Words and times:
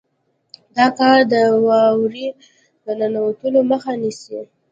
دا 0.77 0.85
کار 0.99 1.19
د 1.33 1.35
واورې 1.65 2.27
د 2.85 2.87
ننوتلو 2.99 3.59
مخه 3.71 3.91
نیسي 4.01 4.39